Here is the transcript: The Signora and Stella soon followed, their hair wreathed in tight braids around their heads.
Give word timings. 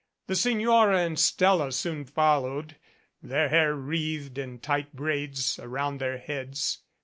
The 0.25 0.35
Signora 0.35 1.01
and 1.01 1.19
Stella 1.19 1.71
soon 1.71 2.05
followed, 2.05 2.75
their 3.21 3.49
hair 3.49 3.75
wreathed 3.75 4.39
in 4.39 4.57
tight 4.57 4.95
braids 4.95 5.59
around 5.59 5.99
their 5.99 6.17
heads. 6.17 6.79